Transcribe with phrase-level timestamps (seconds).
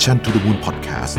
[0.00, 1.14] Mission to the Moon Podcast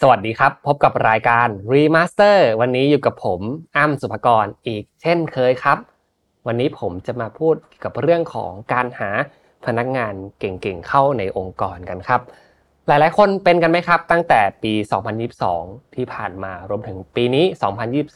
[0.00, 3.40] สวัสดีครับ พบกับรายการ Remaster วันนี้อยู่กับผม
[3.76, 5.78] อ้ำสุภกรอีกเช่นเคยครับ
[6.46, 9.10] วันนี้ผมจะมาพูดกับเรื่องของการหา
[9.66, 12.20] พนักงานเก่งๆเข้าในองค์กรกันครับ
[12.86, 14.72] หลายๆ คนเป็นกันไหมครับ ตั้งแต่ปี
[15.34, 17.44] 2022 ที่ผ่านมารวมถึงปีนี้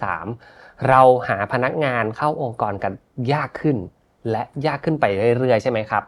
[0.01, 2.93] 2023 เราหาพนักงานเข้าองค์กรกัน
[3.33, 3.77] ยากขึ้น
[4.30, 5.05] และยากขึ้นไป
[5.39, 6.03] เรื่อยๆ ใช่ไหมครับ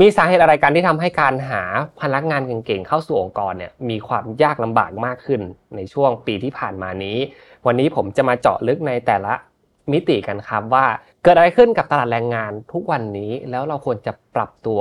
[0.00, 1.62] มีสาเหตุอะไรกันที่ทำให้การหา
[2.02, 5.40] พนักงานเก่งๆเข้าสู่องค์กรเนี่ยมีความยากลำบากมากขึ้น
[5.76, 7.18] ในช่วงปีที่ผ่านมานี้
[7.66, 9.34] วันนี้ผมจะมาเจาะลึกในแต่ละ
[9.92, 10.86] มิติกันครับว่า
[11.22, 14.80] เกิดอะไรขึ้นกับตลาดแรงงานทุกวันนี้แล้วเราควรจะปรับตัว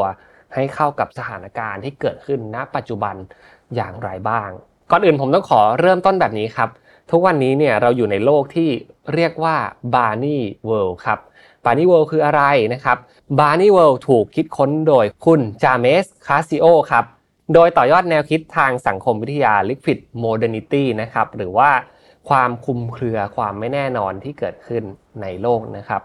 [0.53, 3.15] ให้เข้ากับสถานการณ์ที่เกิดขึ้นณ ปัจจุบัน
[3.75, 4.49] อย่างไรบ้าง
[4.91, 6.69] ก่อนอื่นผมต้องขอเริ่มต้นแบบนี้ครับ
[7.11, 8.69] ทุกวันนี้เนี่ยเราอยู่ในโลกที่
[9.13, 9.55] เรียกว่า
[9.93, 10.39] BANI
[10.69, 11.19] World ครับ
[11.63, 12.97] BANI World คืออะไรนะครับ
[13.39, 17.05] BANI World ถูกคิดค้นโดยคุณ Jamais Cascio ครับ
[17.53, 21.69] โดยต่อยอดแนวคิดทางสังคมวิทยา Liquid Modernity นะครับหรือว่า
[22.29, 24.83] ความคลุมเครือความไม่แน่นอนที่เกิดขึ้น
[25.21, 26.01] ในโลกนะครับ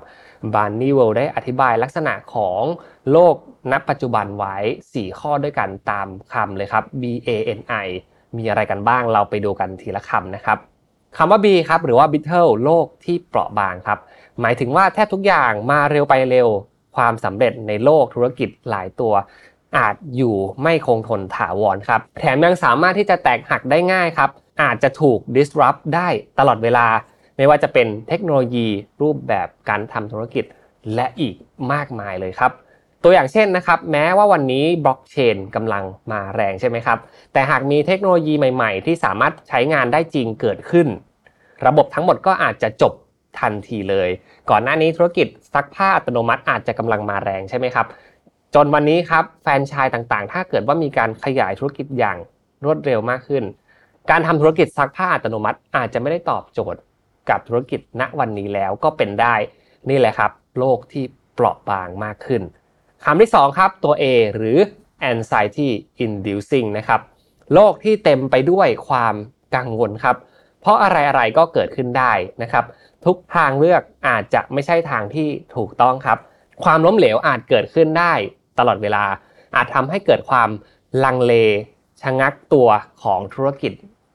[0.54, 2.62] BANI World ได้อธิบายลักษณะของ
[3.12, 3.34] โลก
[3.72, 4.56] ณปัจจุบันไว้
[4.88, 7.28] 4 ข้อด้วยกันตามคำเลยครับ B A
[7.58, 7.88] N I
[8.36, 10.58] มีอะไรกันบ้างเราไปดูกันทีละคำนะครับ
[11.16, 13.98] คำว่า B ครับหรือว่า Bitter โลกที่เปราะบางครับ
[14.40, 16.48] หมายถึงว่าแทบทุกอย่างมาเร็วไปเร็ว
[16.96, 19.14] ความสำเร็จในโลกธุรกิจหลายตัว
[19.76, 24.30] อาจอยู่ไม่คงทนถาวรครับ แถมยังสามารถที่จะแตกหักได้ง่ายครับ
[24.62, 26.86] อาจจะถูก disrupt ได้ตลอดเวลา
[27.36, 28.66] ไม่ว่าจะเป็นเทคโนโลยี
[29.02, 30.44] รูปแบบการทำธุรกิจ
[30.94, 31.34] และอีก
[31.72, 32.52] มากมายเลยครับ
[33.02, 36.98] ตัวอย่างเช่นนะครับแม้ว่าวันนี้บล็อกเชนกำลังมาแรงใช่ไหมครับ
[37.32, 40.86] แต่หากมีเทคโนโลยีใหม่ๆ ที่สามารถใช้งานได้จริงเกิดขึ้น
[41.66, 42.92] ระบบทั้งหมดก็อาจจะจบ
[43.40, 44.08] ทันทีเลย
[44.50, 47.86] ก่อนหน้านี้ธุรกิจซักผ้าอัตโนมัติอาจจะกำลังมาแรงใช่ไหมครับ
[48.54, 52.18] จนวันนี้ครับแฟนชส์ต่างๆ ถ้าเกิดว่ามีการขยายธุรกิจอย่าง
[52.64, 53.44] รวดเร็วมากขึ้น
[54.10, 56.80] การทำธุรกิจซักผ้าอัตโนมัติอาจจะไม่ได้ตอบโจทย์
[57.30, 59.34] กับธุรกิจณวันนี้แล้วก็เป็นได้
[59.90, 62.42] นี่แหละครับ โลกที่เปราะบางมากขึ้น
[63.06, 64.04] คำที่2ครับตัว A
[64.34, 64.58] หรือ
[65.10, 65.70] anxiety
[66.04, 67.00] inducing นะครับ
[67.54, 69.14] โลกที่เต็มไปด้วยความ
[69.56, 70.16] กังวลครับ
[70.60, 72.64] เพราะอะไรๆก็เกิดขึ้นได้นะครับ
[73.04, 76.18] ทุกทางเลือกอาจจะไม่ใช่ทางที่ถูกต้องครับ
[76.64, 78.12] ความล้มเหลวอาจเกิดขึ้นได้
[78.58, 79.04] ตลอดเวลา
[79.56, 80.50] อาจทำให้เกิดความ
[81.04, 81.34] ลังเล
[82.02, 82.68] ชะงักตัว
[83.02, 83.72] ของธุรกิจ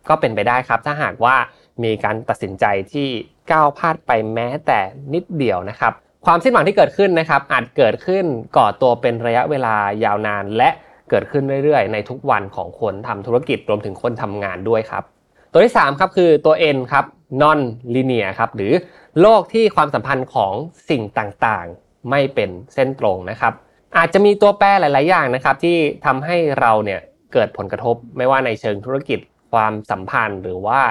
[0.09, 1.35] ก็เป็นไปได้ครับ ถ้าหากว่า
[1.83, 3.09] มีการตัดสินใจที่
[3.51, 4.79] ก้าวพลาดไปแม้แต่
[5.13, 5.93] นิดเดียวนะครับ
[6.25, 8.25] ความสิ้นหวังที่เกิดขึ้นนะครับ อาจเกิดขึ้น
[8.57, 10.69] ก่อตัวเป็นระยะเวลายาวนาน และ
[11.09, 15.03] เกิดขึ้นเรื่อยๆ ในทุกวันของคนทำธุรกิจรวมถึงคนทำงานด้วยครับ
[15.51, 17.05] ตัวที่3ครับคือตัว N ครับ
[17.41, 17.59] non
[17.93, 18.73] linear ครับหรือ
[19.21, 20.53] โลกที่ความสัมพันธ์ของ
[20.89, 23.53] สิ่งต่างๆ ไม่เป็นเส้นตรงนะครับ
[23.97, 26.99] อาจจะมีตัวแปรหลาย ๆ อย่างนะครับ ที่ทำให้เราเนี่ย
[27.33, 29.19] เกิดผลกระทบไม่ว่าในเชิงธุรกิจ
[29.53, 30.81] ความสัมพันธ์หรือว่า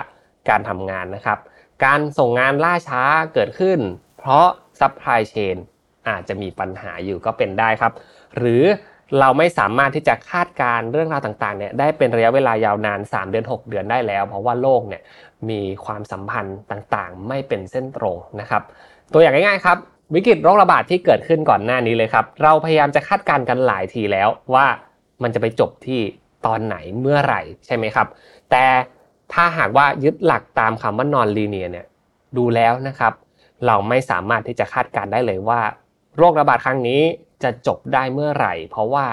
[0.49, 1.39] การทำงานนะครับ
[1.85, 3.03] การส่งงานล่าช้า
[3.35, 3.79] เกิดขึ้น
[4.19, 4.47] เพราะ
[4.81, 5.57] supply chain
[6.09, 7.93] อาจจะมีปัญหาอยู่ก็เป็นได้ครับ
[8.39, 8.65] หรือ
[9.19, 15.03] เราไม่สามารถที่จะคาดการณ์เรื่องราวต่างๆเนี่ยได้เป็นระยะเวลายาวนาน 3 เดือน 6 เดือนได้แล้ว เพราะว่าโลกเนี่ย
[15.51, 18.63] มีความสัมพันธ์ต่างๆ ไม่เป็นเส้นตรงนะครับ
[19.13, 19.79] ตัวอย่างง่ายๆครับ
[20.15, 24.67] วิกฤตโรคระบาดที่เกิดขึ้นก่อนหน้านี้เลยครับ เราพยายามจะคาดการณ์กันหลายทีแล้วว่า
[25.23, 26.01] มันจะไปจบที่
[26.47, 28.07] ตอนไหนเมื่อไหร่ใช่ไหมครับ
[28.51, 28.65] แต่
[29.33, 31.87] ถ้าหากว่ายึดหลักตามคำว่านอนลีเนียเนี่ย
[32.37, 33.13] ดูแล้วนะครับ
[33.67, 35.61] เราไม่สามารถที่จะคาดการได้เลยว่า
[36.19, 37.01] โรคระบาดครั้งนี้
[37.43, 39.05] จะจบได้เมื่อไหร่ เพราะว่า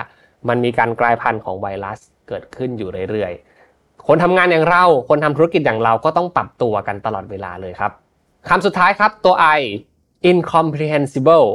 [0.48, 7.92] มันมีการกลายพันธุ์ของไวรัสเกิดขึ้นอยู่เรื่อยๆ คนทำงานอย่างเรา คนทำธุรกิจอย่างเราก็ต้องปรับตัวกันตลอดเวลาเลยครับ
[8.50, 9.62] คำสุดท้ายครับตัว I
[10.31, 11.48] incomprehensible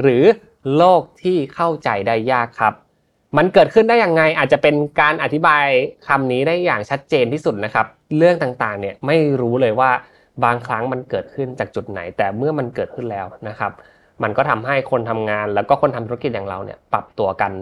[0.00, 0.24] หรือ
[0.76, 2.74] โลกที่เข้าใจได้ยากครับ
[3.36, 5.64] มันเกิดขึ้นได้อย่างไงอาจจะเป็นการอธิบาย
[6.08, 7.86] คำนี้ได้อย่างชัดเจนที่สุดนะครับ
[8.16, 9.90] เรื่องต่างๆเนี่ยไม่รู้เลยว่า
[10.44, 13.72] บางครั้งมันเกิดขึ้นจากจุดไหน แต่เมื่อมันเกิดขึ้นแล้วนะครับ
[14.22, 17.52] มันก็ทำให้คนทำงานแล้วก็คนทำธุรกิจอย่างเราเนี่ยปรับตัวกัน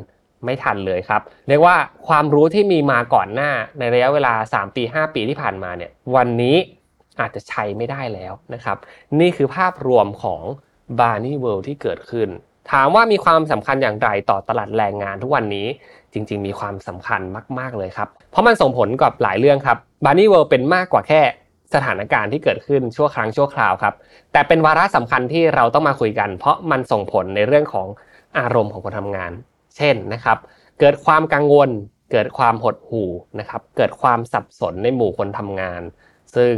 [0.44, 1.76] ไม่ทันเลยครับ เรียกว่า
[2.08, 6.56] ความรู้ที่มีมาก่อนหน้าในระยะเวลา 3 ปี 5 ปีที่ผ่านมาเนี่ยวันนี้
[7.20, 8.76] อาจจะใช้ไม่ได้แล้วนะครับ
[9.20, 10.42] นี่คือภาพรวมของ
[10.98, 12.28] b a r n e y World ที่เกิดขึ้น
[12.72, 15.66] ถามว่ามีความสำคัญอย่างไรต่อตลาดแรงงานทุกวันนี้
[16.12, 17.20] จริง ๆ มีความสำคัญ
[17.58, 21.22] มาก ๆ เลยครับ เพราะมันส่งผลกับหลายเรื่องครับ b a r n e y World เป็นมากกว่าแค่
[21.74, 23.94] สถานการณ์ที่เกิดขึ้นชั่วครั้งชั่วคราวครับ
[24.32, 27.86] แต่เป็นวาระสำคัญที่เราต้องมาคุยกัน เพราะมันส่งผลในเรื่องของ
[28.38, 29.32] อารมณ์ของคนทำงาน
[29.76, 30.38] เช่นนะครับ
[30.80, 31.70] เกิดความกังวล
[32.12, 35.82] เกิดความหดหู่นะครับ เกิดความสับสนในหมู่คนทำงาน
[36.36, 36.54] ซึ่ง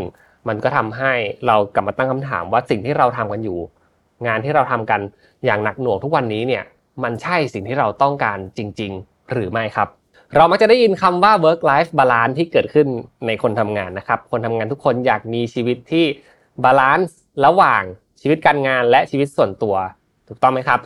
[0.48, 1.12] มันก็ทำให้
[1.46, 3.58] เรากลับมาตั้งคำถามว่าสิ่งที่เราทำกันอยู่
[4.26, 5.00] งานที่เราทำกัน
[5.44, 6.64] อย่างหนักหน่วงทุกวันนี้เนี่ย
[7.02, 9.88] มันใช่สิ่งที่เราต้องการจริง ๆ หรือไม่ครับ
[10.36, 12.86] เรามักจะได้ยินคำว่า work life balance ที่เกิดขึ้น
[13.26, 16.04] ในคนทำงานนะครับ คนทำงานทุกคนอยากมีชีวิตที่
[16.64, 17.82] balanceระหว่าง
[18.20, 19.76] ชีวิตการงานและชีวิตส่วนตัว
[20.28, 20.80] ถูกต้องไหมครับ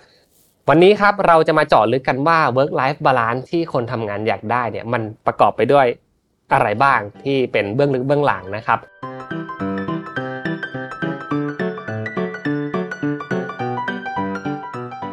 [0.69, 5.87] วันนี้ครับเราจะมาเจาะลึกกันว่า work life balance ที่คนทำงานอยากได้เนี่ยมันประกอบไปด้วย
[6.52, 8.78] อะไรบ้างที่เป็นเบื้องลึกเบื้องหลังนะครับ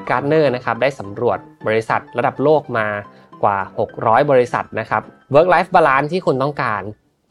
[0.10, 1.38] การ์เนอร์นะครับได้สำรวจ
[1.68, 2.88] บริษัทระดับโลกมา
[3.44, 3.58] กว่า
[3.94, 5.02] 600 บริษัทนะครับ
[5.34, 6.82] work life balance ที่คุณต้องการ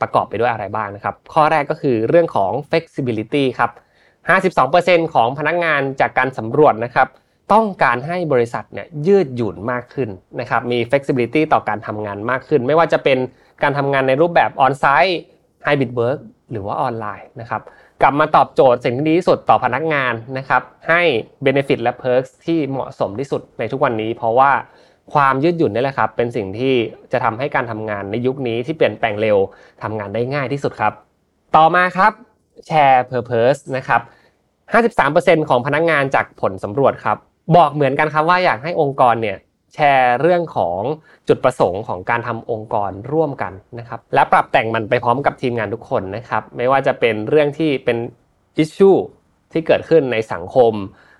[0.00, 3.70] ประกอบไปด้วยอะไรบ้างนะครับ ข้อแรกก็คือเรื่องของ flexibility ครับ
[4.62, 7.08] 52%ของพนักงานจากการสำรวจนะครับ
[7.52, 10.08] ต้องการให้บริษัทเนี่ยยืดหยุ่นมากขึ้น
[10.40, 13.18] นะครับ มี flexibility ต่อการทำงานมากขึ้น ไม่ว่าจะเป็น
[13.62, 15.14] การทำงานในรูปแบบ on-site
[15.66, 16.18] hybrid work
[16.50, 17.62] หรือว่าออนไลน์นะครับ
[18.02, 21.02] กลับมาตอบโจทย์สิ่งที่ดีที่สุดต่อพนักงานนะครับ ให้
[21.46, 24.50] benefit และ perks ที่เหมาะสมที่สุดในทุกวันนี้ เพราะว่า
[25.14, 26.74] ความยืดหยุ่นนี่แหละครับ เป็นสิ่งที่
[27.12, 29.38] จะทำให้การทำงานในยุคนี้ที่เปลี่ยนแปลงเร็ว
[29.82, 30.92] ทำงานได้ง่ายที่สุดครับ
[31.56, 32.12] ต่อมาครับ
[32.66, 34.00] แชร์ purpose นะครับ
[34.74, 37.16] 53%ของพนักงานจากผลสำรวจครับ
[37.56, 39.38] บอกเหมือนกันครับว่าอยากให้องค์กรเนี่ย
[39.74, 40.80] แชร์เรื่องของ
[41.28, 47.98] จุดประสงค์ของการทำองค์กรร่วมกันนะครับ และปรับแต่งมันไปพร้อมกับทีมงานทุกคนนะครับ ไม่ว่าจะเป็นเรื่องที่เป็น
[48.56, 48.90] อิชชู
[49.52, 50.74] ที่เกิดขึ้นในสังคม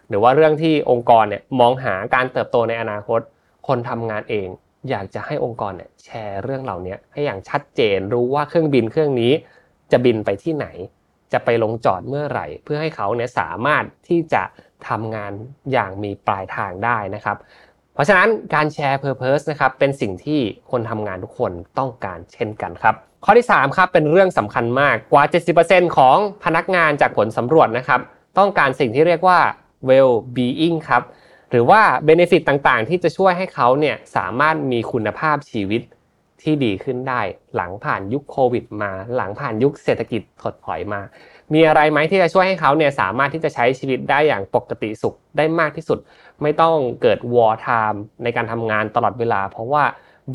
[0.08, 3.20] หรือว่าเรื่องที่องค์กรเนี่ยมองหาการเติบโตในอนาคต
[3.68, 4.48] คนทำงานเอง
[4.90, 9.32] อยากจะให้องค์กรเนี่ยแชร์เรื่องเหล่านี้ให้อย่างชัดเจนรู้ว่าเครื่องบินเครื่องนี้
[9.92, 10.66] จะบินไปที่ไหน
[11.32, 14.42] จะไปลงจอดเมื่อไหร่ เพื่อให้เขาเนี่ยสามารถที่จะ
[14.88, 15.32] ทำงาน
[15.72, 17.36] อย่างมีปลายทางได้นะครับ
[17.94, 22.94] เพราะฉะนั้นการแชร์ Purpose นะครับเป็นสิ่งที่คนทำงานทุกคนต้องการเช่นกันครับ
[23.24, 25.24] ข้อที่3ครับเป็นเรื่องสำคัญมากกว่า
[25.60, 28.00] 70%ของพนักงานจากผลสำรวจนะครับ
[28.38, 29.38] ต้องการสิ่งที่เรียกว่า
[29.88, 31.02] well being ครับ
[31.52, 35.82] หรือว่า benefit ต่างๆ ที่จะช่วยให้เขาเนี่ยสามารถมีคุณภาพชีวิต
[36.42, 37.20] ที่ดีขึ้นได้
[37.56, 41.00] หลังผ่านยุคโควิดมา หลังผ่านยุคเศรษฐกิจถดถอยมา
[41.52, 45.98] มีอะไรไหมที่จะช่วยให้เขาเนี่ยสามารถที่จะใช้ชีวิตได้อย่างปกติสุขได้มากที่สุด
[46.42, 49.84] ไม่ต้องเกิด wartime ในการทำงานตลอดเวลา เพราะว่า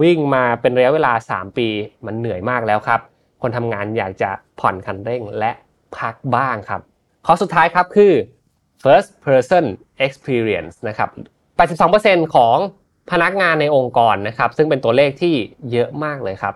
[0.01, 1.67] วิ่งมาเป็นระยะเวลา 3 ปี
[2.05, 3.01] มันเหนื่อยมากแล้วครับ
[3.41, 4.29] คนทำงานอยากจะ
[4.59, 5.51] ผ่อนคันเร่งและ
[5.97, 6.81] พักบ้างครับ
[7.25, 8.13] ข้อสุดท้ายครับคือ
[8.83, 9.65] first person
[10.05, 11.09] experience นะครับ
[11.73, 12.57] 82%ของ
[13.11, 15.35] พนักงานในองค์กรนะครับซึ่งเป็นตัวเลขที่
[15.71, 16.55] เยอะมากเลยครับ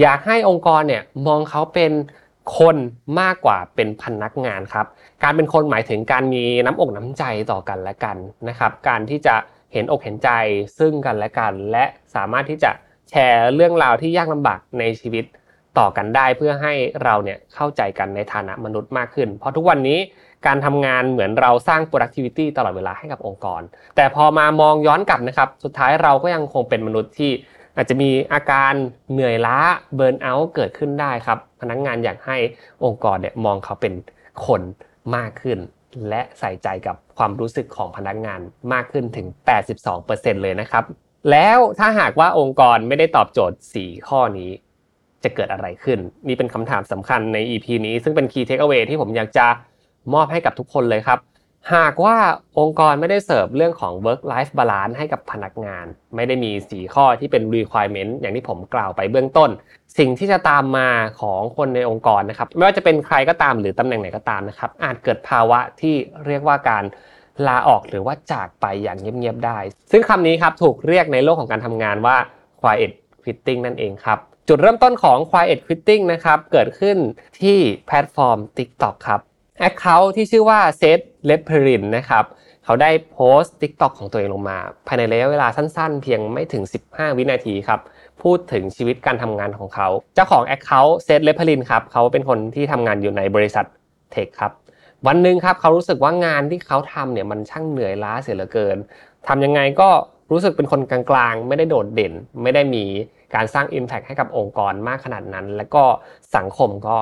[0.00, 1.92] อยากให้องค์กรเนี่ยมองเขาเป็น
[2.58, 2.76] คน
[3.20, 4.86] มากกว่าเป็นพนักงานครับ
[5.22, 8.16] การเป็นคนหมายถึงการมีน้ำอกน้ำใจต่อกันและกัน
[8.48, 9.34] นะครับ การที่จะ
[9.72, 10.30] เห็นอกเห็นใจ
[10.78, 11.84] ซึ่งกันและกัน และ
[12.14, 12.70] สามารถที่จะ
[13.10, 15.24] แชร์เรื่องราวที่ยากลำบากในชีวิต
[15.78, 19.98] ต่อกันได้ เพื่อให้เราเนี่ยเข้าใจกันในฐานะมนุษย์มากขึ้น เพราะทุกวันนี้
[20.46, 23.62] การทำงานเหมือนเราสร้าง productivity ตลอดเวลาให้กับองค์กร
[23.96, 27.30] แต่พอมามองย้อนกลับนะครับ สุดท้ายเราก็ยังคงเป็นมนุษย์ที่
[27.76, 28.72] อาจจะมีอาการ
[29.12, 29.58] เหนื่อยล้า
[29.94, 32.36] เบิร์นเอาท์เกิดขึ้นได้ครับ พนักงงานอยากให้
[32.84, 33.94] องค์กรเนี่ยมองเขาเป็น
[34.46, 34.62] คน
[35.16, 35.58] มากขึ้น
[36.08, 38.40] และใส่ใจกับความรู้สึกของพนักงาน
[38.72, 39.26] มากขึ้นถึง
[39.84, 40.84] 82%เลยนะครับ
[41.30, 44.50] แล้วถ้าหากว่าองค์กรไม่ได้ตอบโจทย์ 4 ข้อนี้
[45.24, 45.98] จะเกิดอะไรขึ้น
[46.28, 49.46] นี่เป็นคำถามสำคัญใน EP นี้ ซึ่งเป็น Key Takeaway ที่ผมอยากจะ
[50.14, 51.20] มอบให้กับทุกคนเลยครับ
[51.74, 52.16] หากว่า
[52.58, 59.50] องค์กรไม่ได้เสิร์ฟเรื่องของ work life balance ให้กับพนักงาน ไม่ได้มี 4 ข้อที่เป็น requirement อย่างที่ผมกล่าวไปเบื้องต้น
[59.98, 60.88] สิ่งที่จะตามมา
[61.20, 65.94] ของคนในองค์กรนะครับ ไม่ว่าจะเป็นใครก็ตามหรือตำแหน่งไหนก็ตามนะครับ อาจเกิดภาวะที่
[66.26, 66.84] เรียกว่าการ
[67.46, 69.58] ลาออกหรือว่าจากไปอย่างเงียบๆได้
[69.90, 72.16] ซึ่งคำนี้ครับถูกเรียกในโลกของการทำงานว่า
[72.60, 72.92] quiet
[73.22, 74.18] quitting นั่นเองครับ
[74.48, 76.96] จุดเริ่มต้นของ quiet quitting นะครับ เกิดขึ้น
[77.40, 79.20] ที่แพลตฟอร์ม TikTok ครับ
[79.58, 82.24] account ที่ชื่อว่า Zaid Leppelin นะครับ
[82.64, 87.80] เขาได้โพสต์ TikTok ของตัวเองลงมา ภายในระยะเวลาสั้นๆ เพียงไม่ถึง 15 วินาทีครับ
[88.22, 93.64] พูดถึงชีวิตการทำงานของเขา เจ้าของแอคเคาท์เซตเลปเพรินครับเขาเป็นคนที่ทำงานอยู่ในบริษัท
[94.12, 94.52] เทคครับ
[95.06, 98.76] วันหนึ่งครับเขารู้สึกว่างานที่เขาทำเนี่ยมันช่างเหนื่อยล้าเสียเหลือเกิน
[99.28, 99.88] ทำยังไงก็
[100.30, 102.84] รู้สึกเป็นคนกลางๆ ไม่ได้โดดเด่น ไม่ได้มี
[103.34, 105.84] การสร้าง Impact ให้กับองค์กรมากขนาดนั้น และก็
[106.36, 106.96] สังคมก็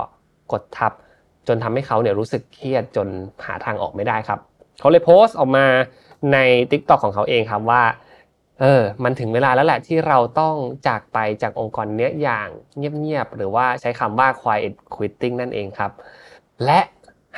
[0.52, 0.92] กดทับ
[1.48, 3.08] จนทำให้เขาเนี่ยรู้สึกเครียดจน
[3.46, 4.38] หาทางออกไม่ได้ครับ
[4.80, 5.66] เขาเลยโพสต์ออกมา
[6.32, 6.38] ใน
[6.70, 7.82] t ิ k t o k ของเขาเองครับว่า
[8.60, 10.54] เออมันถึงเวลาแล้วแหละที่เราต้อง
[10.86, 15.90] จากไปจากองค์กรเนี้ยอย่างเงียบๆหรือว่าใช้คำว่า quiet quitting นั่นเองครับ
[16.64, 16.80] และ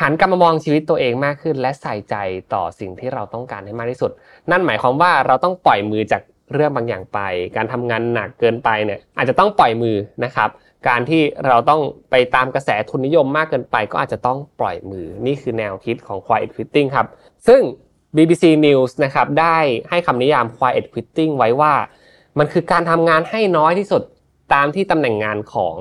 [0.01, 2.17] หันกลับมามองชีวิตตัวเองมากขึ้น และใส่ใจ
[2.55, 4.11] ต่อสิ่งที่เราต้องการให้มากที่สุด
[4.51, 7.19] นั่นหมายความว่าเราต้องปล่อยมือจากเรื่องบางอย่างไป
[7.57, 10.49] การทำงานหนักเกินไปเนี่ยอาจจะต้องปล่อยมือนะครับ
[10.89, 17.07] การที่เราต้องไปตามกระแสทุนนิยมมากเกินไปก็อาจจะต้องปล่อยมือ นี่คือแนวคิดของ quiet quitting ครับ
[17.49, 17.61] ซึ่ง
[18.17, 19.59] BBC News นะครับได้
[19.91, 21.75] ให้คำนิยาม quiet quitting ไว้ว่า
[22.39, 24.03] มันคือการทำงานให้น้อยที่สุด
[24.55, 25.77] ตามที่ตำแหน่งงานของ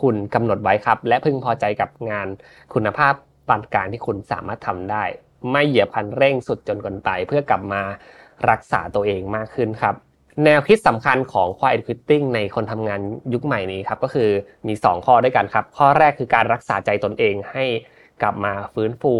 [0.00, 2.28] คุณกำหนดไว้ครับ และพึงพอใจกับงาน
[2.74, 3.14] คุณภาพ
[3.48, 5.04] ปานกลางที่คุณสามารถทำได้
[5.50, 7.82] ไม่เหยียบคันเร่งสุดจนเกินไป เพื่อกลับมา
[8.50, 9.94] รักษาตัวเองมากขึ้นครับ
[10.44, 13.00] แนวคิดสำคัญของ quiet quitting ในคนทำงาน
[13.32, 14.30] ยุคใหม่นี้ครับก็คือ
[14.66, 17.64] มี 2 ข้อด้วยกันครับ ข้อแรกคือการรักษาใจตนเองให้
[18.22, 19.12] กลับมาฟื้นฟู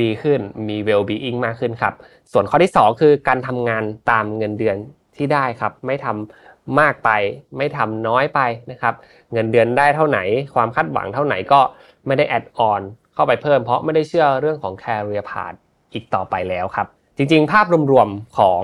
[0.00, 1.94] ดีขึ้นมี well being มากขึ้นครับ
[2.32, 4.76] ส่วนข้อที่ 2 คือการทำงานตามเงินเดือน
[5.16, 7.10] ที่ได้ครับ ไม่ทำมากไป
[7.56, 8.94] ไม่ทำน้อยไปนะครับ
[9.32, 10.18] เงินเดือนได้เท่าไหน
[10.54, 11.60] ความคาดหวังเท่าไหนก็
[12.06, 12.80] ไม่ได้แอดออน
[13.14, 15.56] เข้าไปเพิ่ม เพราะไม่ได้เชื่อเรื่องของ career path
[15.92, 18.62] อีกต่อไปแล้วครับ จริงๆ ภาพรวมๆของ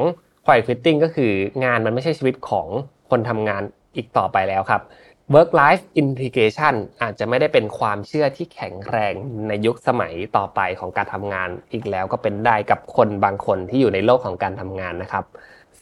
[0.49, 1.33] quiet quitting ก็คือ
[1.65, 2.67] งานมันไม่ใช่ชีวิตของ
[3.11, 3.63] คนทำงาน
[3.97, 4.83] อีกต่อไปแล้วครับ
[5.35, 9.15] work life integration อาจจะไม่ได้เป็นความเชื่อที่แข็งแรง
[9.49, 15.25] ในยุคสมัยต่อไปของการทำงานอีกแล้วก็เป็นได้กับคนบางคนที่อยู่ในโลกของการทำงานนะครับ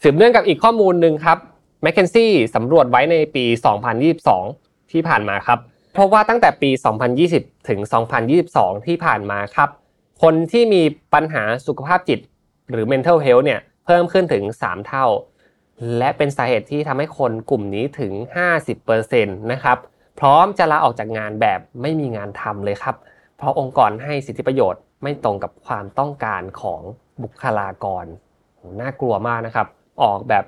[0.01, 1.37] สืบเนื่องกับอีกข้อมูลหนึ่งครับ
[1.85, 3.45] m c k เคนซี่สำรวจไว้ในปี
[4.17, 5.59] 2022 ที่ผ่านมาครับ
[5.97, 6.69] พบว่าตั้งแต่ปี
[7.19, 7.79] 2020 ถึง
[8.33, 9.69] 2022 ที่ผ่านมาครับ
[10.21, 10.81] คนที่มี
[11.13, 12.19] ปัญหาสุขภาพจิต
[12.71, 15.05] หรือ mental health เนี่ย เพิ่มขึ้นถึง 3 เท่า
[15.97, 18.13] และเป็นสาเหตุที่ทำให้คนกลุ่มนี้ถึง
[18.81, 19.77] 50%นะครับ
[20.19, 22.95] พร้อมจะลาออกจากงานแบบไม่มีงานทำเลยครับ
[23.37, 26.81] เพราะองค์กรให้สิทธิประโยชน์ไม่ตรงกับความต้องการของ
[27.23, 28.05] บุคลากร
[28.81, 29.67] น่ากลัวมากนะครับ
[30.03, 30.43] ออกแบบ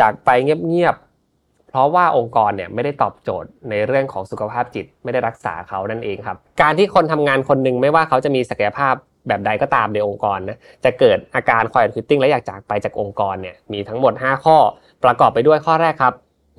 [0.00, 8.94] จากไปเงียบๆ เพราะว่าองค์กรเนี่ยไม่ได้ตอบโจทย์ในเรื่องของสุขภาพจิต ไม่ได้รักษาเขานั่นเองครับ การที่คนทำงานคนหนึ่งไม่ว่าเขาจะมีศักยภาพ
[9.28, 14.56] แบบใดก็ตามในองค์กรนะจะเกิดอาการ quiet quitting และอยากจากไปจากองค์กรเนี่ยมีทั้งหมด 5 ข้อ
[15.04, 16.14] ประกอบไปด้วยข้อแรกครับ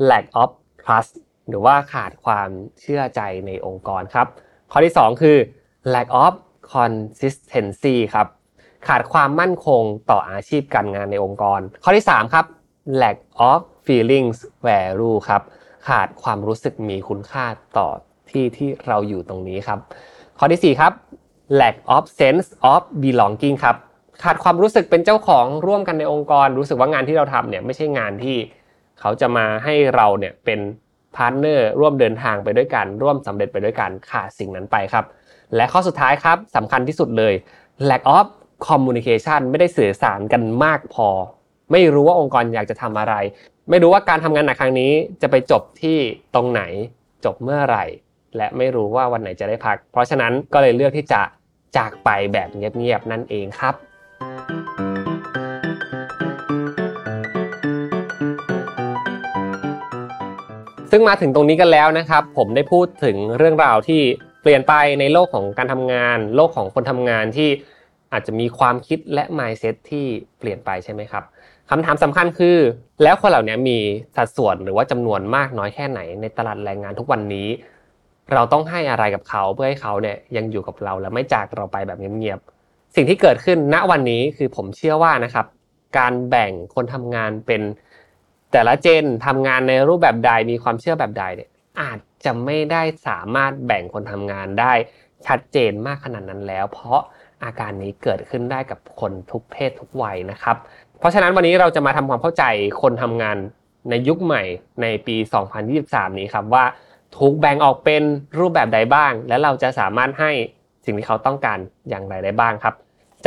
[0.10, 0.52] lack of
[0.84, 1.14] trust
[1.50, 2.50] หรือว่าขาดความ
[2.82, 4.28] เชื่อใจในองค์กรครับ
[4.72, 5.38] ข้อที่ 2 คือ
[5.94, 6.34] lack of
[6.74, 8.28] consistency ครับ
[8.88, 12.46] ขาดความมั่นคงต่ออาชีพการงานในองค์กร ข้อที่ 3 ครับ
[13.02, 13.18] lack
[13.50, 15.42] of feelings value ครับ
[15.88, 17.46] ขาดความรู้สึกมีคุณค่า
[17.78, 17.90] ต่อ
[18.30, 19.80] ที่ที่เราอยู่ตรงนี้ครับ
[20.40, 20.92] ข้อที่ 4 ครับ
[21.60, 23.76] lack of sense of belonging ครับ
[24.24, 28.38] ขาดความรู้สึกเป็นเจ้าของร่วมกันในองค์กร รู้สึกว่างานที่เราทำเนี่ยไม่ใช่งานที่
[29.00, 30.60] เขาจะมาให้เราเนี่ยเป็น
[31.16, 35.06] partner ร่วมเดินทางไปด้วยกันร่วมสำเร็จไปด้วยกันขาดสิ่งนั้นไปครับ
[35.56, 37.34] และข้อสุดท้ายครับสำคัญที่สุดเลย
[37.90, 38.28] lack of
[38.68, 41.08] communication ไม่ได้สื่อสารกันมากพอ
[41.72, 43.14] ไม่รู้ว่าองค์กรอยากจะทำอะไร
[43.70, 45.98] ไม่รู้ว่าการทำงานหนักครั้งนี้จะไปจบที่
[46.36, 46.62] ตรงไหน
[47.26, 47.86] จบเมื่อไหร่
[48.38, 51.22] และไม่รู้ว่าวันไหนจะได้พัก เพราะฉะนั้นก็เลยเลือกที่จะ
[51.78, 53.76] จากไปแบบเงียบๆนั่นเองครับ
[60.92, 64.02] ซึ่งมาถึงตรงนี้กันแล้วนะครับ ผมได้พูดถึงเรื่องราวที่
[64.42, 67.50] เปลี่ยนไปในโลกของการทำงาน โลกของคนทำงานที่
[68.14, 70.06] อาจจะมีความคิดและ mindset ที่
[70.40, 71.24] เปลี่ยนไปใช่ไหมครับ
[71.70, 72.58] คำถามสำคัญคือ
[73.04, 73.78] แล้วคนเหล่านี้มี
[74.16, 77.48] สัดส่วนหรือว่าจำนวนมากน้อยแค่ไหนในตลาดแรงงานทุกวันนี้
[78.34, 85.46] เราต้องให้อะไรกับเขาเพื่อให้เขาเนี่ยยังอยู่กับเราและไม่จากเราไปแบบเงียบๆสิ่งที่เกิดขึ้นณวันนี้คือผมเชื่อว่านะครับ
[85.98, 87.62] การแบ่งคนทำงานเป็น
[88.52, 91.50] แต่ละเจนทำงานในรูปแบบใดมีความเชื่อแบบใดเนี่ย
[91.82, 94.74] อาจจะไม่ได้สามารถแบ่งคนทำงานได้
[95.28, 97.02] ชัดเจนมากขนาดนั้นแล้ว เพราะ
[97.44, 100.56] อาการนี้เกิดขึ้นได้กับคนทุกเพศทุกวัยนะครับ
[101.00, 102.44] เพราะฉะนั้นวันนี้เราจะมาทำความเข้าใจ
[102.82, 103.38] คนทำงาน
[103.90, 104.44] ในยุคใหม่
[104.82, 105.16] ในปี
[105.68, 106.66] 2023 นี้ครับว่า
[107.18, 108.04] ถูกแบ่งออกเป็น
[108.40, 110.32] รูปแบบใดบ้าง และเราจะสามารถให้
[110.86, 112.76] สิ่งที่เขาต้องการอย่างไรได้บ้างครับ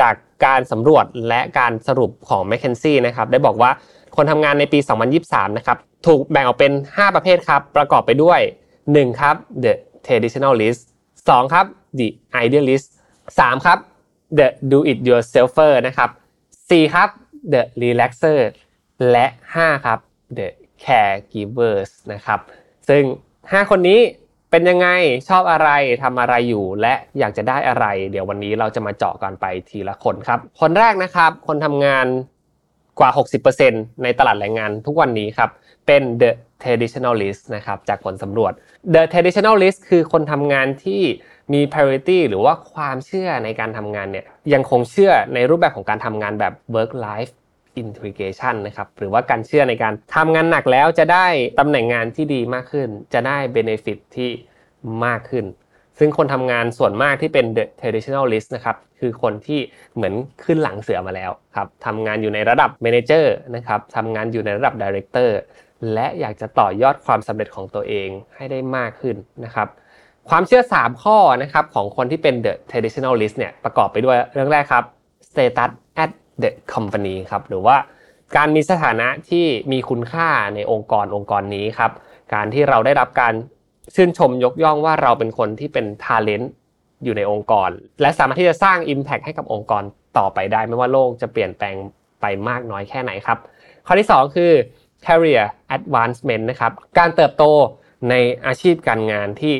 [0.00, 0.14] จาก
[0.44, 3.70] การสำรวจและการสรุปของ m c k เคนซี่นะครับได้บอกว่า
[4.16, 4.78] คนทำงานในปี
[5.18, 8.40] 2023 นะครับถูกแบ่งออกเป็น 5 ประเภทครับ ประกอบไปด้วย
[8.80, 9.72] 1 ครับ the
[10.06, 10.80] traditionalist
[11.16, 11.66] 2 ครับ
[11.98, 12.08] the
[12.44, 12.86] idealist
[13.28, 13.78] 3 ครับ
[14.38, 16.10] the do it yourselfer นะครับ
[16.50, 17.08] 4ครับ
[17.52, 18.40] the relaxer
[19.10, 19.26] และ
[19.56, 19.98] 5 ครับ
[20.38, 20.48] the
[20.84, 22.40] caregivers นะครับ
[22.88, 23.02] ซึ่ง
[23.52, 24.00] 5 คนนี้
[24.50, 24.88] เป็นยังไง
[25.28, 25.68] ชอบอะไร
[26.02, 32.06] ทำอะไรอยู่ และอยากจะได้อะไร เดี๋ยววันนี้เราจะมาเจาะกันไปทีละคนครับ คนแรกนะครับ คนทำงาน
[32.98, 33.10] กว่า
[33.56, 35.50] 60%ในตลาดแรงงานทุกวันนี้ครับ
[35.86, 36.30] เป็น the
[36.62, 38.52] traditionalist นะครับจากผลสำรวจ
[38.94, 41.02] the traditionalist คือคนทำงานที่
[41.52, 47.32] มี priority หรือว่าความเชื่อในการทำงานเนี่ยยังคงเชื่อในรูปแบบของการทำงานแบบ work life
[47.82, 51.26] integration นะครับหรือว่าการเชื่อในการทำงานหนักแล้วจะได้
[51.58, 54.30] ตำแหน่งงานที่ดีมากขึ้น จะได้ benefit ที่
[55.06, 55.44] มากขึ้น
[55.98, 59.60] ซึ่งคนทำงานส่วนมากที่เป็น the traditionalist นะครับคือคนที่
[59.94, 63.24] เหมือนขึ้นหลังเสือมาแล้วครับทำงานอยู่ในระดับ manager
[63.56, 65.30] นะครับทำงานอยู่ในระดับ director
[65.94, 69.68] และอยากจะต่อยอดความสำเร็จของตัวเองให้ได้มากขึ้นนะครับ
[70.28, 74.84] ความเชื่อ 3 ข้อนะครับของคนที่เป็น the traditionalist เนี่ยประกอบไปด้วยเรื่องแรกครับ
[75.28, 75.70] status
[76.42, 77.76] the company ครับหรือว่า
[78.36, 81.92] การมีสถานะที่มีคุณค่าในองค์กรองค์กรนี้ครับ
[82.34, 83.34] การที่เราได้รับการ
[83.94, 86.46] ชื่นชมยกย่องว่าเราเป็นคนที่เป็น talent
[87.04, 89.82] อยู่ในองค์กร และสามารถที่จะสร้าง Impact ให้กับองค์กร
[90.18, 91.76] ต่อไปได้ ไม่ว่าโลกจะเปลี่ยนแปลง
[92.20, 93.38] ไปมากน้อยแค่ไหนครับ
[93.86, 94.52] ข้อที่ 2 คือ
[95.06, 95.44] career
[95.76, 97.44] advancement นะครับ การเติบโต
[98.10, 98.14] ใน
[98.46, 99.54] อาชีพการงานที่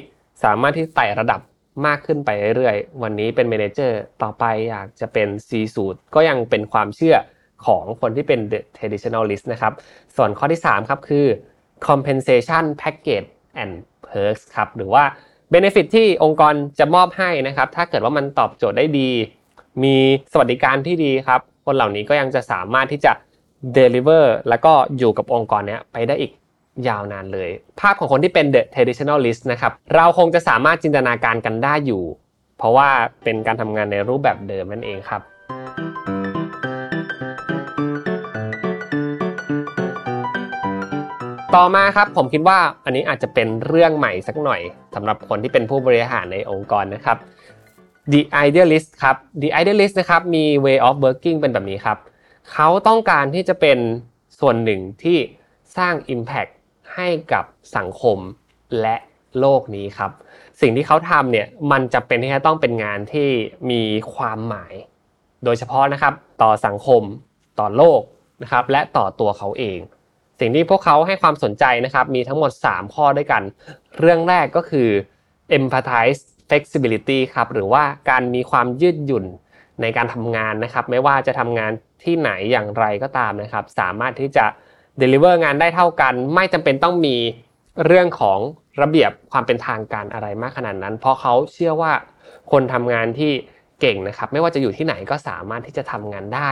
[0.45, 1.41] สามารถที่ไต่ระดับ
[1.87, 7.17] มากขึ้นไปเรื่อยๆ วันนี้เป็นเมนเจอร์ต่อไปอยากจะเป็น C สูตรก็ยังเป็นความเชื่อ
[7.67, 9.73] ของคนที่เป็น the traditionalist นะครับ
[10.17, 11.27] ส่วนข้อที่ 3 ครับคือ
[11.89, 13.29] compensation package
[13.63, 13.73] and
[14.07, 15.05] perks ครับ หรือว่า
[15.53, 19.11] benefit ที่องค์กรจะมอบให้นะครับ ถ้าเกิดว่ามันตอบโจทย์ได้ดี
[19.83, 19.97] มี
[20.33, 23.13] สวัสดิการที่ดีครับ คนเหล่านี้ก็ยังจะสามารถที่จะ
[23.77, 26.33] deliver แล้วก็อยู่กับองค์กรนี้ไปได้อีก
[26.89, 32.03] ยาวนานเลย ภาพของคนที่เป็น the traditionalist นะครับ เราคงจะสามารถจินตนาการกันได้อยู่
[32.59, 32.89] เพราะว่า
[33.25, 35.23] เป็นการทำงานในรูปแบบเดิมนั่นเองครับ
[41.57, 44.61] ต่อมาครับผมคิดว่าอันนี้อาจจะเป็นเรื่องใหม่สักหน่อย
[44.95, 47.17] สำหรับคนที่เป็นผู้บริหารในองค์กรนะครับ
[48.13, 51.99] The Idealist ครับ The Idealist นะครับมี way of working เป็นแบบนี้ครับ
[52.53, 53.79] เขาต้องการที่จะเป็น
[54.41, 55.19] ส่วนหนึ่งที่
[55.77, 56.51] สร้าง Impact
[56.95, 57.45] ให้กับ
[57.77, 58.19] สังคม
[58.81, 58.97] และ
[59.41, 60.11] โลกนี้ครับ
[60.61, 63.29] สิ่งที่เขาทำเนี่ยมันจะเป็นที่จะต้องเป็นงานที่
[63.71, 63.83] มี
[64.15, 64.75] ความหมาย
[65.45, 67.03] โดยเฉพาะนะครับต่อสังคม
[67.61, 68.01] ต่อโลก
[68.43, 69.79] นะครับและต่อตัวเขาเอง
[70.41, 73.43] สิ่งที่พวกเขาให้ความสนใจนะครับมีทั้งหมด 3 ข้อด้วยกัน
[73.99, 74.89] เรื่องแรกก็คือ
[75.57, 79.25] empathize flexibility ครับหรือว่าการมีความยืดหยุ่น
[79.83, 81.73] ในการทำงานนะครับ ไม่ว่าจะทำงาน
[82.05, 84.45] ที่ไหนอย่างไรก็ตามนะครับ สามารถที่จะ
[85.01, 87.17] deliver งานได้เท่ากัน ไม่จำเป็นต้องมี
[87.87, 88.39] เรื่องของ
[88.83, 91.93] ระเบียบความเป็นทางการอะไรมากขนาดนั้น เพราะเขาเชื่อว่า
[92.51, 93.33] คนทำงานที่
[93.81, 96.51] เก่งนะครับ ไม่ว่าจะอยู่ที่ไหนก็สามารถที่จะทำงานได้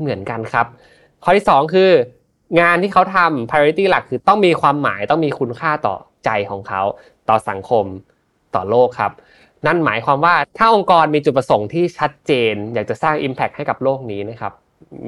[0.00, 0.66] เหมือนกันครับ
[1.24, 1.90] ข้อที่ 2 คือ
[2.60, 6.82] งานที่เขาทำ priority หลักคือต้องมีความหมายต้องมีคุณค่าต่อใจของเขา
[7.28, 7.84] ต่อสังคม
[8.54, 9.12] ต่อโลกครับ
[9.66, 14.52] นั่นหมายความว่าถ้าองค์กรมีจุดประสงค์ที่ชัดเจน อยากจะสร้าง Impact ให้กับโลกนี้นะครับ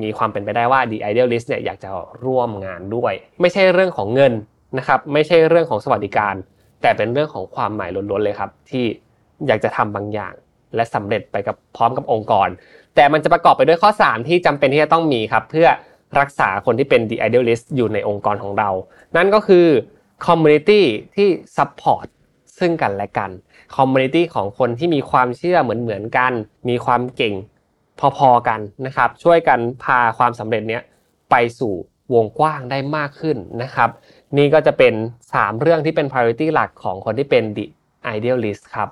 [0.02, 1.90] มีความเป็นไปได้ว่า The Idealist เนี่ยอยากจะ
[2.24, 4.32] ร่วมงานด้วย ไม่ใช่เรื่องของเงิน
[4.78, 6.34] นะครับไม่ใช่เรื่องของสวัสดิการ
[6.82, 8.84] แต่เป็นเรื่องของความหมายล้วนๆเลยครับ ที่
[9.46, 10.34] อยากจะทำบางอย่าง
[10.74, 12.48] และสำเร็จไปกับพร้อมกับองค์กร
[12.94, 15.68] แต่มันจะประกอบไปด้วยข้อ 3 ที่จำเป็นที่จะต้องมีครับ เพื่อ
[16.20, 18.70] รักษาคนที่เป็น The Idealist อยู่ในองค์กรของเรา
[19.16, 19.66] นั่นก็คือ
[20.26, 20.82] Community
[21.16, 22.06] ที่ Support
[22.58, 23.30] ซึ่งกันและกัน
[23.76, 26.32] Community ของคนที่มีความเชื่อเหมือนๆกัน
[26.68, 27.34] มีความเก่ง
[28.00, 30.82] พอๆกันนะครับ ช่วยกันพาความสำเร็จเนี้ย
[31.30, 31.74] ไปสู่
[32.14, 33.90] วงกว้างได้มากขึ้นนะครับ
[34.36, 34.94] นี่ก็จะเป็น
[35.28, 37.66] 3 เรื่องที่เป็น priority หลักของคนที่เป็น the
[38.16, 38.88] idealist ครับ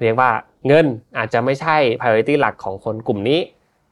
[0.00, 0.30] เรียกว่า
[0.66, 3.40] เงินอาจจะไม่ใช่ priority หลักของคนกลุ่มนี้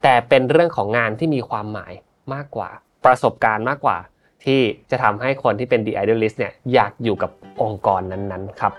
[0.02, 1.92] แต่เป็นเรื่องของงานที่มีความหมาย
[2.34, 2.68] มากกว่า
[3.04, 3.98] ประสบการณ์มากกว่า
[4.44, 7.30] ที่จะทำให้คนที่เป็น the idealist เนี่ยอยากอยู่กับ
[7.62, 8.72] องค์กรนั้นๆครับ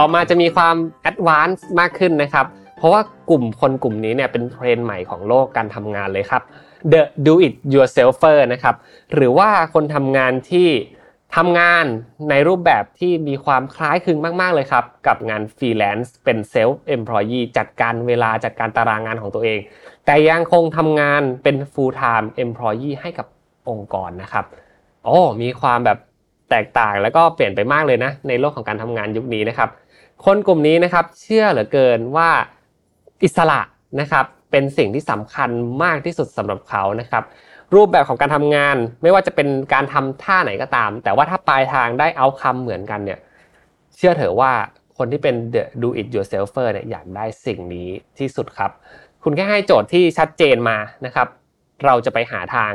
[0.00, 6.42] ต่อมาจะมีความ advance มากขึ้นนะครับ เพราะว่ากลุ่มคนกลุ่มนี้เนี่ยเป็นเทรนด์ใหม่ของโลกการทำงานเลยครับ
[6.92, 8.74] the do it yourselfer นะครับ
[9.14, 10.68] หรือว่าคนทำงานที่
[11.36, 11.84] ทำงาน
[12.30, 19.58] ในรูปแบบที่มีความคล้ายคลึงมาก ๆ เลยครับ กับงานฟรีแลนซ์เป็น self employee จัดการเวลาจัดการตารางงานของตัวเอง
[20.06, 23.26] แต่ยังคงทำงานเป็น full time employee ให้กับ
[23.68, 24.44] องค์กรนะครับ
[25.04, 25.98] โอ้มีความแบบ
[26.52, 29.70] แตกต่างแล้วก็เปลี่ยนไปมากเลยนะ ในโลกของการทำงานยุคนี้นะครับ
[30.24, 32.30] คนกลุ่มนี้นะครับเชื่อเหลือเกินว่า
[33.22, 33.60] อิสระ
[34.00, 35.50] นะครับเป็นสิ่งที่สำคัญ
[35.82, 37.24] มากที่สุดสำหรับเขานะครับ
[37.74, 43.18] รูปแบบของการทำงานไม่ว่าจะเป็นการทำท่าไหนก็ตาม แต่ว่าถ้าปลายทางได้เอาคำเหมือนกันเนี่ย
[43.96, 44.52] เชื่อเถอะว่า
[44.96, 48.70] คนที่เป็น the do it yourselfer เนี่ยอยากได้สิ่งนี้ที่สุดครับ
[49.22, 50.76] คุณแค่ให้โจทย์ที่ชัดเจนมา
[51.06, 51.28] นะครับ
[51.84, 52.72] เราจะไปหาทาง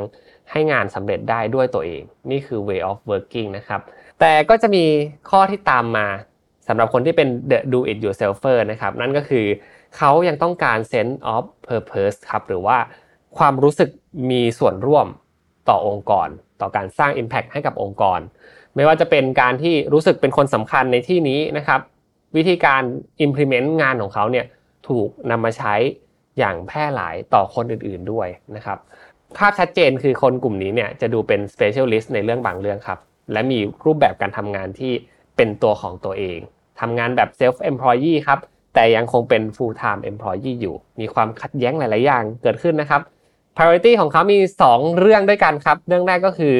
[0.51, 2.01] ให้งานสำเร็จได้ด้วยตัวเอง
[2.32, 3.82] นี่คือ way of working นะครับ
[4.19, 4.86] แต่ก็จะมี
[5.29, 6.08] ข้อที่ตามมา
[6.67, 9.45] สำหรับคนที่เป็น the do it yourselfer นะครับนั่นก็คือ
[9.97, 12.78] เขายังต้องการ sense of purpose ครับหรือว่า
[13.38, 13.89] ความรู้สึก
[14.32, 15.08] มีส่วนร่วม
[15.69, 16.28] ต่อองค์กร
[16.62, 18.19] ต่อการสร้าง impact ให้กับองค์กร
[18.76, 21.80] ไม่ว่าจะเป็นการที่รู้สึกเป็นคนสำคัญในที่นี้นะครับ
[22.36, 22.82] วิธีการ
[23.26, 24.45] implement งานของเขาเนี่ย
[24.88, 25.73] ถูกนำมาใช้
[26.39, 28.78] อย่างแพร่หลายต่อคนอื่นๆด้วยนะครับ
[29.38, 32.99] ภาพชัดเจนคือคนกลุ่มนี้เนี่ยจะดูเป็น specialist ในเรื่องบางเรื่องครับ
[33.32, 34.93] และมีรูปแบบการทำงานที่
[35.38, 36.39] เป็นตัวของตัวเอง
[36.80, 38.39] ทำงานแบบ self employee ครับ
[38.74, 43.02] แต่ยังคงเป็น full time employee อยู่ มีความขัดแย้งหลาย ๆ อย่างเกิดขึ้นนะครับ
[43.56, 46.56] priority ของเขามี 2 เรื่องด้วยกันครับ เรื่องแรกก็คือ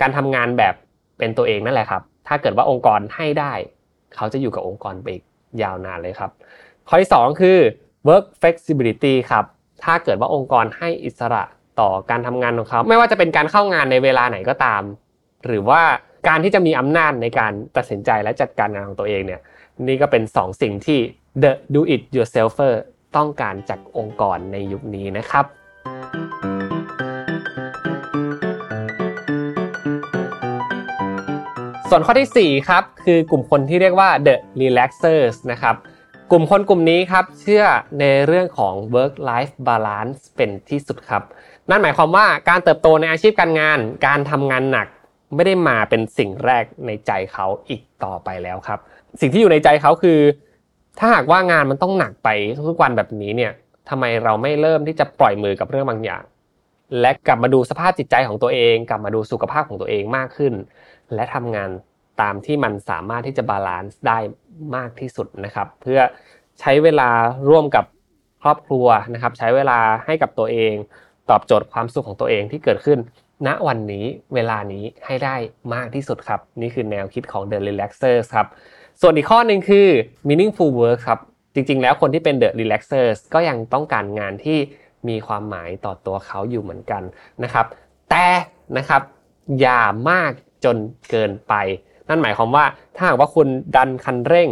[0.00, 0.74] การทำงานแบบ
[1.18, 3.52] เป็นตัวเองนั่นแหละครับ ถ้าเกิดว่าองค์กรให้ได้
[4.14, 5.24] เขาจะอยู่กับองค์กรไปอีก
[5.62, 6.30] ยาวนานเลยครับ
[6.88, 7.58] ข้อที่ 2 คือ
[8.08, 9.44] work flexibility ครับ
[9.84, 11.42] ถ้าเกิดว่าองค์กรให้อิสระ
[11.80, 14.82] ต่อการทำงานของเขา ไม่ว่าจะเป็นการเข้างานในเวลาไหนก็ตาม
[15.46, 15.82] หรือว่า
[16.28, 19.40] การที่จะมีอำนาจในการตัดสินใจและจัดการงานของตัวเองเนี่ย
[19.86, 21.00] นี่ก็เป็น2สิ่งที่
[21.42, 22.74] the do it yourselfer
[23.16, 25.44] ต้องการจากองค์กรในยุคนี้นะครับ
[31.90, 35.76] ส่วนข้อที่ 4 ครับ คือกลุ่มคนที่เรียกว่า the relaxers นะครับ
[36.30, 37.64] กลุ่มคนกลุ่มนี้ครับเชื่อ
[38.00, 41.22] ในเรื่องของ work life balance เป็นที่สุดครับ
[41.70, 44.86] นั่นหมายความว่าการเติบโตในอาชีพการงาน การทำงานหนัก
[45.34, 48.78] ไม่ได้มาเป็นสิ่งแรกในใจเขาอีกต่อไปแล้วครับ
[49.20, 50.18] สิ่งที่อยู่ในใจเขาคือ
[50.98, 52.28] ถ้าหากว่างานมันต้องหนักไป
[52.68, 53.52] ทุกวันแบบนี้เนี่ย
[53.88, 56.22] ทำไมเราไม่เริ่มที่จะปล่อยมือกับเรื่องบางอย่าง
[57.00, 60.54] และกลับมาดูสภาพจิตใจของตัวเอง กลับมาดูสุขภาพของตัวเองมากขึ้น
[61.14, 61.70] และทำงาน
[62.22, 64.18] ตามที่มันสามารถที่จะ balance ได้
[64.76, 66.00] มากที่สุดนะครับ เพื่อ
[66.60, 67.08] ใช้เวลา
[67.50, 67.84] ร่วมกับ
[68.42, 70.72] ครอบครัวนะครับ ใช้เวลาให้กับตัวเอง
[71.30, 72.98] ตอบโจทย์ความสุขของตัวเองที่เกิดขึ้น
[73.46, 75.36] ณวันนี้เวลานี้ให้ได้
[75.74, 78.46] มากที่สุดครับ นี่คือแนวคิดของ The Relaxers ครับ
[79.00, 79.88] ส่วนอีกข้อหนึ่งคือ
[80.28, 81.18] meaningful work ครับ
[81.54, 84.58] จริงๆ แล้วคนที่เป็น The Relaxers ก็ยังต้องการงานที่
[85.08, 87.02] มีความหมายต่อตัวเขาอยู่เหมือนกัน
[87.44, 87.66] นะครับ
[88.10, 88.26] แต่
[88.76, 89.02] นะครับ
[89.60, 90.32] อย่ามาก
[90.64, 90.76] จน
[91.10, 91.54] เกินไป
[92.08, 92.64] นั่นหมายความว่า
[92.96, 94.50] ถ้าหากว่าคุณดันคันเร่ง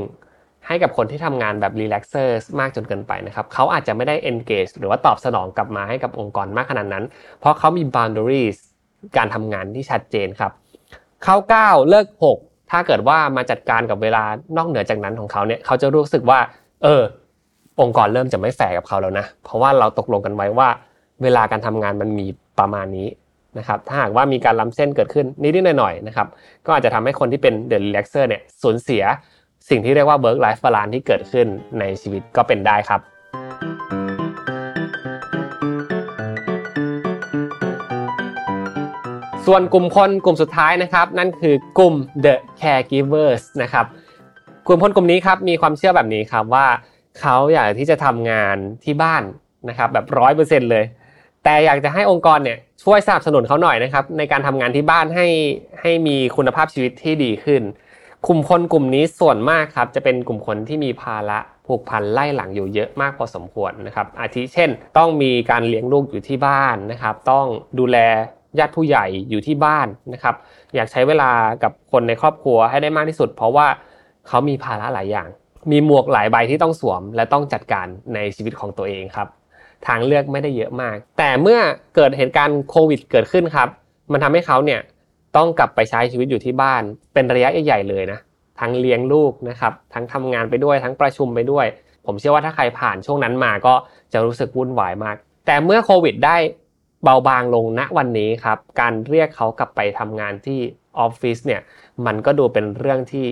[0.66, 7.04] ให้กับคนที่ทำงานแบบ relaxers มากจนเกินไปนะครับเขาอาจจะไม่ได้ engage หรือว่าตอบสนองกลับมาให้กับองค์กรมากขนาดนั้น
[7.40, 8.58] เพราะเขามี boundaries
[9.16, 10.52] การทำงานที่ชัดเจนครับ
[11.24, 12.06] เข้า9เลิก
[12.38, 14.22] 6ถ้าเกิดว่ามาจัดการกับเวลา
[14.56, 16.38] นอกเหนือจากนั้นของเขาเนี่ยเขาจะรู้สึกว่า
[16.82, 17.02] เออ
[17.80, 20.68] องค์กรเริ่มจะไม่แฝงกับเขาแล้วนะ เพราะว่าเราตกลงกันไว้ว่า
[21.22, 22.26] เวลาการทำงานมันมี
[22.58, 23.08] ประมาณนี้
[23.58, 26.28] นะครับ ถ้าหากว่ามีการล้ำเส้นเกิดขึ้นนิดๆหน่อยๆนะครับ
[26.66, 29.02] ก็อาจจะทำให้คนที่เป็น the relaxer เนี่ยสูญเสีย
[29.68, 31.46] สิ่งที่เรียกว่า work life balance ที่เกิดขึ้น
[31.78, 33.00] ในชีวิตก็เป็นได้ครับ
[39.52, 43.86] ส่วนกลุ่มคนกลุ่มสุดท้ายนะครับ นั่นคือกลุ่ม the caregivers นะครับ
[44.66, 46.66] กลุ่มคนกลุ่มนี้ครับมีความเชื่อแบบนี้ครับว่า
[47.20, 49.22] เขาอยากที่จะทำงานที่บ้าน
[49.68, 50.84] นะครับแบบร้อยเปอร์เซ็นเลย
[51.44, 55.28] แต่อยากจะให้องค์กรเนี่ยช่วยสนับสนุนเขาหน่อยนะครับ ในการทำงานที่บ้านให้
[55.80, 57.62] ให้มีคุณภาพชีวิตที่ดีขึ้น
[58.26, 67.46] กลุ่มคนกลุ่มนี้ส่วนมากครับจะเป็นกลุ่มคนที่มีภาระผูกพันไล่หลังอยู่เยอะมากพอสมควรนะครับ อาทิเช่น ต้องมีการเลี้ยงลูกอยู่ที่บ้านนะครับ ต้อง
[67.80, 67.98] ดูแล
[68.58, 70.34] ญาติผู้ใหญ่อยู่ที่บ้านนะครับ
[70.74, 71.30] อยากใช้เวลา
[71.62, 73.66] กับคนในครอบครัวให้ได้มากที่สุด เพราะว่า
[74.28, 75.28] เขามีภาระหลายอย่าง
[75.70, 79.28] มีหมวกหลายใบที่ต้องสวม และต้องจัดการในชีวิตของตัวเองครับ
[79.86, 81.58] ทางเลือกไม่ได้เยอะมาก แต่เมื่อ
[81.96, 83.68] เกิดเหตุการณ์โควิดเกิดขึ้นครับ
[84.12, 84.80] มันทำให้เขาเนี่ย
[85.36, 86.82] ต้องกลับไปใช้ชีวิตอยู่ที่บ้าน
[87.14, 88.18] เป็นระยะใหญ่ๆเลยนะ
[88.60, 91.66] ทั้งเลี้ยงลูกนะครับทั้งทำงานไปด้วยทั้งประชุมไปด้วย
[92.06, 93.74] ผมเชื่อว่าถ้าใครผ่านช่วงนั้นมาก็
[94.12, 96.36] จะรู้สึกวุ่นวายมาก แต่เมื่อโควิดได้
[97.04, 100.60] เบาบางลงณวันนี้ครับ การเรียกเขากลับไปทำงานที่
[100.98, 101.60] ออฟฟิศเนี่ย
[102.06, 103.26] มันก็ดูเป็นเรื่องที่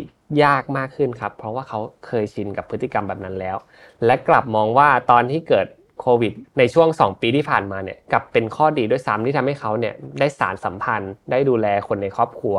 [0.44, 3.56] ยากมากขึ้นครับ เพราะว่าเขาเคยชินกับพฤติกรรมแบบนั้นแล้ว
[4.04, 5.66] และกลับมองว่าตอนที่เกิด
[6.00, 12.56] โควิดในช่วง 2 ปีที่ผ่านมาเนี่ยกลับเป็นข้อดีด้วยซ้ำที่ทำให้เขาเนี่ยได้สารสัมพันธ์ ได้ดูแลคนในครอบครัว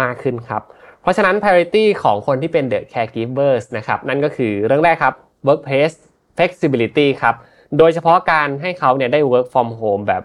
[0.00, 0.62] มากขึ้นครับ
[1.02, 5.14] เพราะฉะนั้น priority ของคนที่เป็น the caregivers นะครับนั่นก็คือเรื่องแรกครับ
[5.46, 5.96] workplace
[6.36, 7.34] flexibility ครับ
[7.78, 10.22] โดยเฉพาะการให้เขาเนี่ยได้ work from home แบบ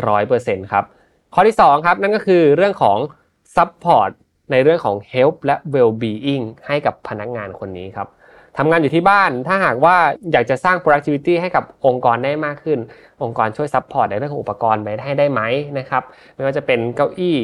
[0.00, 0.84] 100%ครับ
[1.34, 2.98] ข้อที่2ครับนั่นก็คือเรื่องของ
[3.56, 4.10] support
[4.50, 8.08] ในเรื่องของ help และ well-being ให้กับพนักงานคนนี้ครับ
[8.58, 9.96] ทำงานอยู่ที่บ้านถ้าหากว่า
[10.32, 12.78] อยากจะสร้าง productivity ให้กับองค์กรได้มากขึ้น
[13.22, 15.40] องค์กรช่วย support ในเรื่องของอุปกรณ์ไปให้ได้ไหม
[15.78, 16.02] นะครับ
[16.34, 17.36] ไม่ว่าจะเป็นเก้าอี้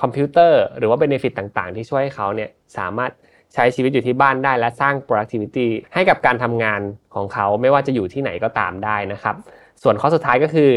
[0.00, 3.10] คอมพิวเตอร์หรือว่า benefit ต่างๆ ที่ช่วยให้เขาเนี่ยสามารถ
[3.54, 6.80] ใช้ชีวิตอยู่ที่บ้านได้และสร้าง productivity ให้กับการทำงาน
[7.14, 9.36] ของเขาไม่ว่าจะอยู่ที่ไหนก็ตามได้นะครับ
[9.82, 10.70] ส่วนข้อสุดท้ายก็คือ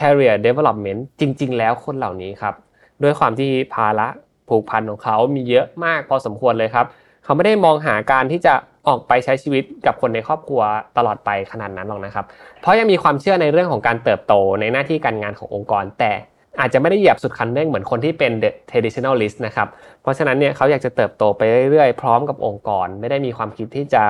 [0.00, 2.54] career development จริง ๆ แล้วคนเหล่านี้ครับ
[3.02, 4.06] ด้วยความที่ภาระ
[4.48, 6.86] ผูกพันของเขามีเยอะมากพอสมควรเลยครับ
[7.24, 8.54] เขาไม่ได้มองหาการที่จะ
[8.88, 10.62] ออกไปใช้ชีวิตกับคนในครอบครัว
[10.96, 12.24] ตลอดไปขนาดนั้นหรอกนะครับ
[12.60, 16.12] เพราะยังมีความเชื่อในเรื่องของการเติบโตในหน้าที่การงานขององค์กร แต่
[16.60, 19.68] อาจจะไม่ได้เหยียบสุดคันเร่งเหมือนคนที่เป็น the traditionalist นะครับ
[20.02, 24.04] เพราะฉะนั้นเนี่ยเขาอยากจะเติบโตไปเรื่อยๆ พร้อมกับองค์กร ไม่ได้มีความคิดที่จะ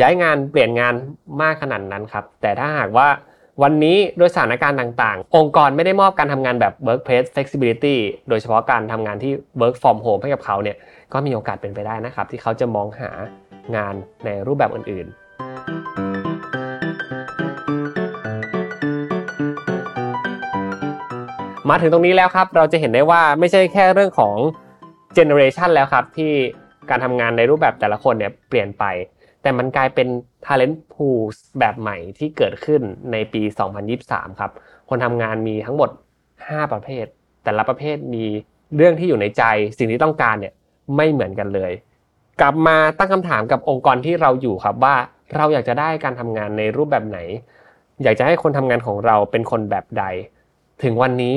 [0.00, 0.94] ย้ายงานเปลี่ยนงาน
[1.42, 3.08] มากขนาดนั้นครับ แต่ถ้าหากว่า
[3.62, 7.96] วันนี้โดยสถานการณ์ต่างๆ องค์กรไม่ได้มอบการทำงานแบบ workplace flexibility
[8.28, 10.76] โดยเฉพาะการทำงานที่ work from home ให้กับเขาเนี่ย
[11.12, 13.10] ก็มีโอกาสเป็นไปได้นะครับ ที่เขาจะมองหา
[13.76, 15.16] งานในรูปแบบอื่น ๆ
[21.70, 24.34] มาถึงตรงนี้แล้วครับ เราจะเห็นได้ว่าไม่ใช่แค่เรื่องของ
[25.16, 26.32] generation แล้วครับที่
[26.90, 28.84] การทำงานในรูปแบบแต่ละคนเนี่ยเปลี่ยนไป
[29.46, 30.08] แต่มันกลายเป็น
[30.46, 31.20] talent pool
[31.58, 32.82] แบบใหม่ที่เกิดขึ้น
[33.12, 33.42] ในปี
[33.90, 34.50] 2023 ครับ
[34.88, 35.90] คนทำงานมีทั้งหมด
[36.30, 37.06] 5 ประเภท
[37.44, 38.24] แต่ละประเภทมี
[38.76, 39.42] เรื่องที่อยู่ในใจ
[39.78, 40.54] สิ่งที่ต้องการเนี่ย
[40.96, 41.72] ไม่เหมือนกันเลย
[42.40, 44.94] กลับมาตั้งคำถามกับองค์กรที่เราอยู่ครับว่า
[45.36, 47.18] เราอยากจะได้การทำงานในรูปแบบไหน
[48.02, 50.04] อยากจะให้คนทำงานของเราเป็นคนแบบใด
[50.82, 51.36] ถึงวันนี้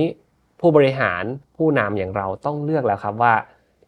[0.59, 1.23] ผู้บริหาร
[1.57, 3.33] ผู้นำอย่างเราต้องเลือกแล้วครับว่า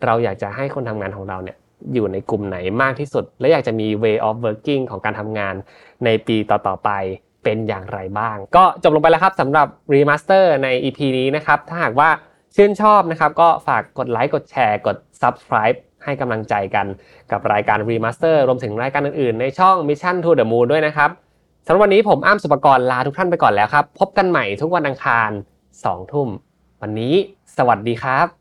[0.06, 1.58] เราอยากจะให้คนทำงานของเราเนี่ย
[1.94, 5.56] อยู่ในกลุ่มไหนมากที่สุด และอยากจะมี way of working ของการทำงาน
[6.06, 6.90] ในปีต่อๆไป
[7.44, 12.10] เป็นอย่างไรบ้าง ก็จบลงไปแล้วครับสำหรับ remaster ใน EP นี้นะครับ ถ้าหากว่า
[12.56, 16.86] ชื่นชอบนะครับก็ฝากกดไลค์กดแชร์กด subscribe ให้กำลังใจกัน
[17.32, 21.10] กับรายการ remaster รวมถึงรายการอื่นๆ ในช่อง mission to the moon ด้วยนะครับ
[21.66, 25.30] สำหรับวันนี้ผมอ้ำสุปกรณ์ลาทุกท่านไปก่อนแล้วครับ พบกันใหม่ทุกวันอังคาร
[25.72, 26.30] 2ทุ่ม
[26.82, 27.14] วันนี้
[27.58, 28.41] สวัสดีครับ